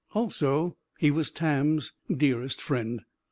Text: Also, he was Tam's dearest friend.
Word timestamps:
Also, 0.15 0.77
he 0.97 1.11
was 1.11 1.29
Tam's 1.29 1.93
dearest 2.11 2.59
friend. 2.59 3.01